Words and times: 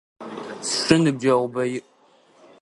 Сшы 0.67 0.95
ныбджэгъубэ 1.03 1.63
иӏ. 1.75 1.79